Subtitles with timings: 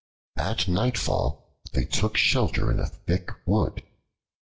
[0.39, 3.83] At nightfall they took shelter in a thick wood.